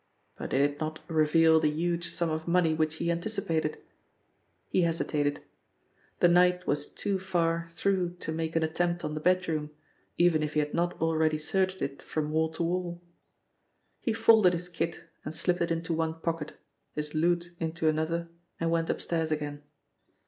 But 0.35 0.51
it 0.51 0.57
did 0.67 0.79
not 0.79 1.01
reveal 1.07 1.59
the 1.59 1.69
huge 1.69 2.09
sum 2.09 2.31
of 2.31 2.47
money 2.47 2.73
which 2.73 2.95
he 2.95 3.11
anticipated. 3.11 3.77
He 4.67 4.81
hesitated. 4.81 5.41
The 6.21 6.27
night 6.27 6.65
was 6.65 6.87
too 6.87 7.19
far 7.19 7.67
through 7.69 8.15
to 8.21 8.31
make 8.31 8.55
an 8.55 8.63
attempt 8.63 9.05
on 9.05 9.13
the 9.13 9.19
bedroom, 9.19 9.69
even 10.17 10.41
if 10.41 10.55
he 10.55 10.59
had 10.59 10.73
not 10.73 10.99
already 10.99 11.37
searched 11.37 11.83
it 11.83 12.01
from 12.01 12.31
wall 12.31 12.49
to 12.49 12.63
wall. 12.63 13.01
He 13.99 14.11
folded 14.11 14.53
his 14.53 14.69
kit 14.69 15.01
and 15.23 15.35
slipped 15.35 15.61
it 15.61 15.69
into 15.69 15.93
one 15.93 16.19
pocket, 16.19 16.53
his 16.95 17.13
loot 17.13 17.51
into 17.59 17.87
another, 17.87 18.27
and 18.59 18.71
went 18.71 18.89
upstairs 18.89 19.29
again. 19.31 19.61